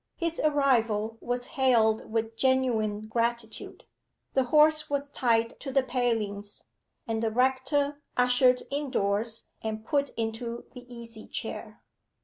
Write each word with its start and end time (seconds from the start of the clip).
His 0.15 0.39
arrival 0.39 1.19
was 1.21 1.45
hailed 1.45 2.09
with 2.11 2.35
genuine 2.35 3.01
gratitude. 3.01 3.83
The 4.33 4.45
horse 4.45 4.89
was 4.89 5.11
tied 5.11 5.59
to 5.59 5.71
the 5.71 5.83
palings, 5.83 6.63
and 7.07 7.21
the 7.21 7.29
rector 7.29 8.01
ushered 8.17 8.63
indoors 8.71 9.51
and 9.61 9.85
put 9.85 10.09
into 10.17 10.65
the 10.73 10.91
easy 10.91 11.27
chair. 11.27 11.83